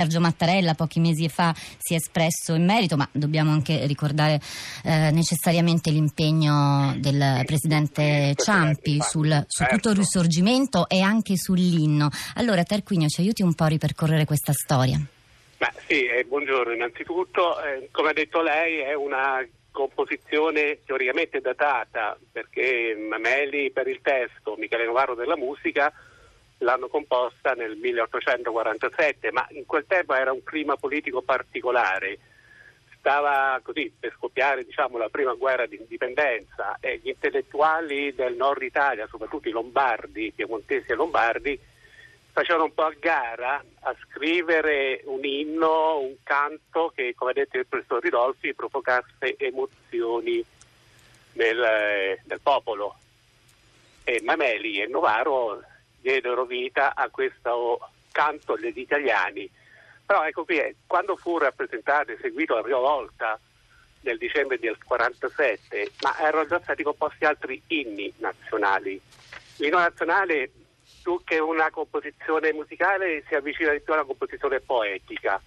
Sergio 0.00 0.20
Mattarella 0.20 0.72
pochi 0.72 0.98
mesi 0.98 1.28
fa 1.28 1.52
si 1.54 1.92
è 1.92 1.96
espresso 1.96 2.54
in 2.54 2.64
merito, 2.64 2.96
ma 2.96 3.06
dobbiamo 3.12 3.50
anche 3.50 3.84
ricordare 3.84 4.40
eh, 4.82 5.10
necessariamente 5.10 5.90
l'impegno 5.90 6.94
del 6.96 7.42
presidente 7.44 8.32
Ciampi 8.34 8.98
sul, 9.02 9.44
su 9.46 9.62
tutto 9.64 9.74
il 9.74 9.82
certo. 9.82 9.92
risorgimento 9.92 10.88
e 10.88 11.02
anche 11.02 11.36
sull'inno. 11.36 12.08
Allora 12.36 12.62
Tarquinio 12.62 13.08
ci 13.08 13.20
aiuti 13.20 13.42
un 13.42 13.52
po' 13.54 13.64
a 13.64 13.66
ripercorrere 13.68 14.24
questa 14.24 14.54
storia. 14.54 14.98
Ma 15.58 15.70
sì, 15.86 16.06
eh, 16.06 16.24
buongiorno 16.24 16.72
innanzitutto. 16.72 17.62
Eh, 17.62 17.90
come 17.92 18.08
ha 18.08 18.14
detto 18.14 18.40
lei 18.40 18.78
è 18.78 18.94
una 18.94 19.46
composizione 19.70 20.78
teoricamente 20.86 21.42
datata 21.42 22.18
perché 22.32 22.96
Mameli 23.06 23.70
per 23.70 23.86
il 23.86 24.00
testo, 24.00 24.56
Michele 24.56 24.86
Novaro 24.86 25.14
della 25.14 25.36
musica 25.36 25.92
l'hanno 26.60 26.88
composta 26.88 27.52
nel 27.52 27.76
1847, 27.76 29.32
ma 29.32 29.46
in 29.50 29.66
quel 29.66 29.84
tempo 29.86 30.14
era 30.14 30.32
un 30.32 30.42
clima 30.42 30.76
politico 30.76 31.22
particolare. 31.22 32.18
Stava 32.98 33.58
così 33.62 33.92
per 33.98 34.14
scoppiare 34.16 34.64
diciamo, 34.64 34.98
la 34.98 35.08
prima 35.08 35.32
guerra 35.34 35.66
di 35.66 35.76
indipendenza 35.76 36.76
e 36.80 37.00
gli 37.02 37.08
intellettuali 37.08 38.14
del 38.14 38.34
nord 38.34 38.62
Italia, 38.62 39.06
soprattutto 39.06 39.48
i 39.48 39.52
lombardi, 39.52 40.32
piemontesi 40.34 40.90
e 40.90 40.94
lombardi, 40.94 41.58
facevano 42.32 42.64
un 42.64 42.74
po' 42.74 42.84
a 42.84 42.94
gara 42.98 43.62
a 43.80 43.96
scrivere 44.06 45.00
un 45.04 45.24
inno, 45.24 46.00
un 46.00 46.14
canto 46.22 46.92
che, 46.94 47.14
come 47.16 47.30
ha 47.30 47.34
detto 47.34 47.56
il 47.56 47.66
professor 47.66 48.02
Ridolfi, 48.02 48.54
provocasse 48.54 49.36
emozioni 49.38 50.44
nel, 51.32 52.18
nel 52.24 52.40
popolo. 52.42 52.96
E 54.04 54.20
Mameli 54.22 54.82
e 54.82 54.86
Novaro 54.86 55.62
diedero 56.00 56.44
vita 56.44 56.94
a 56.94 57.08
questo 57.08 57.80
canto 58.10 58.56
degli 58.56 58.80
italiani. 58.80 59.48
Però 60.04 60.24
ecco 60.24 60.44
qui, 60.44 60.58
eh, 60.58 60.74
quando 60.86 61.16
fu 61.16 61.38
rappresentato 61.38 62.10
e 62.10 62.18
seguito 62.20 62.54
la 62.54 62.62
prima 62.62 62.78
volta 62.78 63.38
nel 64.00 64.18
dicembre 64.18 64.58
del 64.58 64.76
47, 64.82 65.92
ma 66.02 66.18
erano 66.18 66.46
già 66.46 66.60
stati 66.60 66.82
composti 66.82 67.24
altri 67.24 67.62
inni 67.68 68.12
nazionali. 68.16 69.00
L'inno 69.56 69.78
nazionale, 69.78 70.50
più 71.02 71.20
che 71.22 71.38
una 71.38 71.70
composizione 71.70 72.52
musicale, 72.52 73.22
si 73.28 73.34
avvicina 73.34 73.72
di 73.72 73.80
più 73.80 73.92
a 73.92 73.96
una 73.96 74.06
composizione 74.06 74.60
poetica. 74.60 75.40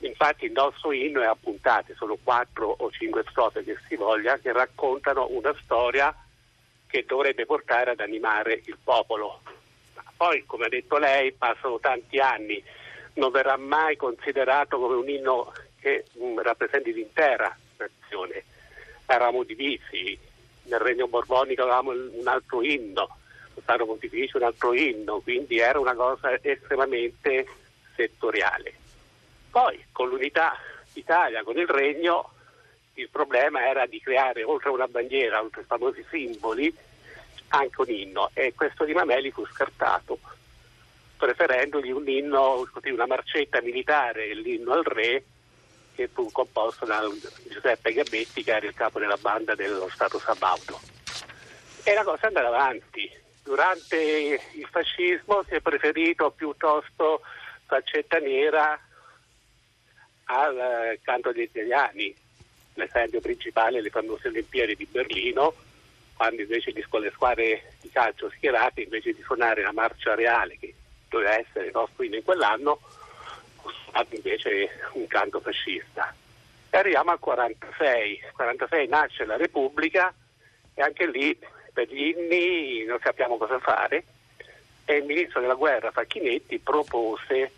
Infatti 0.00 0.44
il 0.44 0.52
nostro 0.52 0.92
inno 0.92 1.22
è 1.22 1.26
a 1.26 1.34
puntate, 1.34 1.94
sono 1.96 2.16
quattro 2.22 2.72
o 2.78 2.90
cinque 2.92 3.24
strofe 3.28 3.64
che 3.64 3.76
si 3.88 3.96
voglia, 3.96 4.38
che 4.38 4.52
raccontano 4.52 5.26
una 5.30 5.52
storia 5.60 6.14
che 6.86 7.04
dovrebbe 7.06 7.46
portare 7.46 7.90
ad 7.90 8.00
animare 8.00 8.62
il 8.64 8.78
popolo. 8.82 9.40
Poi, 10.18 10.42
come 10.46 10.64
ha 10.66 10.68
detto 10.68 10.98
lei, 10.98 11.30
passano 11.30 11.78
tanti 11.78 12.18
anni, 12.18 12.60
non 13.14 13.30
verrà 13.30 13.56
mai 13.56 13.94
considerato 13.94 14.76
come 14.80 14.96
un 14.96 15.08
inno 15.08 15.52
che 15.80 16.06
um, 16.14 16.42
rappresenti 16.42 16.92
l'intera 16.92 17.56
nazione. 17.76 18.42
Eravamo 19.06 19.44
divisi, 19.44 20.18
nel 20.64 20.80
Regno 20.80 21.06
Borbonico 21.06 21.62
avevamo 21.62 21.92
un 21.92 22.26
altro 22.26 22.64
inno, 22.64 23.16
lo 23.54 23.60
Stato 23.62 23.86
Pontificio 23.86 24.38
un 24.38 24.42
altro 24.42 24.74
inno, 24.74 25.20
quindi 25.20 25.60
era 25.60 25.78
una 25.78 25.94
cosa 25.94 26.36
estremamente 26.42 27.46
settoriale. 27.94 28.74
Poi, 29.52 29.84
con 29.92 30.08
l'unità 30.08 30.58
d'Italia, 30.92 31.44
con 31.44 31.56
il 31.56 31.68
Regno, 31.68 32.32
il 32.94 33.08
problema 33.08 33.64
era 33.64 33.86
di 33.86 34.00
creare, 34.00 34.42
oltre 34.42 34.70
a 34.70 34.72
una 34.72 34.88
bandiera, 34.88 35.40
oltre 35.40 35.60
ai 35.60 35.66
famosi 35.66 36.04
simboli, 36.10 36.74
anche 37.48 37.80
un 37.80 37.90
inno 37.90 38.30
e 38.34 38.52
questo 38.54 38.84
di 38.84 38.92
Mameli 38.92 39.30
fu 39.30 39.46
scartato 39.46 40.18
preferendogli 41.18 41.90
un 41.90 42.08
inno, 42.08 42.66
una 42.84 43.06
marcetta 43.06 43.60
militare, 43.60 44.32
l'inno 44.34 44.72
al 44.72 44.84
re 44.84 45.24
che 45.94 46.08
fu 46.08 46.30
composto 46.30 46.86
da 46.86 47.02
Giuseppe 47.50 47.92
Gabetti 47.92 48.44
che 48.44 48.54
era 48.54 48.66
il 48.66 48.72
capo 48.72 49.00
della 49.00 49.16
banda 49.20 49.56
dello 49.56 49.90
Stato 49.92 50.18
Sabaudo. 50.20 50.80
E 51.82 51.92
la 51.92 52.04
cosa 52.04 52.22
è 52.22 52.26
andata 52.28 52.46
avanti. 52.46 53.10
Durante 53.42 53.96
il 53.96 54.68
fascismo 54.70 55.42
si 55.48 55.54
è 55.54 55.60
preferito 55.60 56.30
piuttosto 56.30 57.22
faccetta 57.66 58.18
nera 58.18 58.80
al 60.24 60.98
canto 61.02 61.32
degli 61.32 61.48
italiani. 61.52 62.14
L'esempio 62.74 63.20
principale 63.20 63.80
le 63.80 63.90
famose 63.90 64.28
Olimpiadi 64.28 64.76
di 64.76 64.86
Berlino 64.86 65.52
quando 66.18 66.42
invece 66.42 66.72
di, 66.72 66.84
con 66.88 67.00
le 67.00 67.12
squadre 67.12 67.74
di 67.80 67.88
calcio 67.90 68.28
schierate, 68.28 68.82
invece 68.82 69.12
di 69.12 69.22
suonare 69.22 69.62
la 69.62 69.70
marcia 69.70 70.16
reale 70.16 70.58
che 70.58 70.74
doveva 71.08 71.38
essere 71.38 71.70
nostro 71.72 72.02
in 72.02 72.20
quell'anno, 72.24 72.80
suonato 73.62 74.16
invece 74.16 74.68
un 74.94 75.06
canto 75.06 75.38
fascista. 75.38 76.12
E 76.70 76.76
arriviamo 76.76 77.12
al 77.12 77.20
46, 77.20 78.22
46 78.32 78.88
nasce 78.88 79.24
la 79.24 79.36
Repubblica 79.36 80.12
e 80.74 80.82
anche 80.82 81.06
lì 81.06 81.38
per 81.72 81.86
gli 81.88 82.08
inni 82.08 82.84
non 82.84 82.98
sappiamo 83.00 83.36
cosa 83.36 83.60
fare. 83.60 84.04
E 84.84 84.96
il 84.96 85.04
ministro 85.04 85.40
della 85.40 85.54
guerra 85.54 85.92
Facchinetti 85.92 86.58
propose 86.58 87.52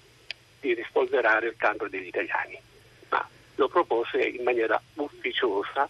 di 0.60 0.75
rispolverare 0.75 1.47
il 1.47 1.56
canto 1.56 1.88
degli 1.88 2.09
italiani, 2.09 2.60
ma 3.09 3.27
lo 3.54 3.69
propose 3.69 4.21
in 4.21 4.42
maniera 4.42 4.78
ufficiosa 4.97 5.88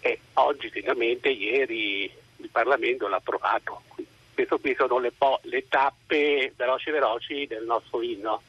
e 0.00 0.20
oggi 0.34 0.70
finalmente 0.70 1.28
ieri 1.28 2.10
il 2.36 2.48
Parlamento 2.50 3.08
l'ha 3.08 3.16
approvato. 3.16 3.82
Questo 4.34 4.58
qui 4.58 4.74
sono 4.76 4.98
le, 4.98 5.12
po- 5.12 5.40
le 5.44 5.66
tappe 5.68 6.52
veloci 6.56 6.90
veloci 6.90 7.46
del 7.46 7.64
nostro 7.64 8.02
inno. 8.02 8.42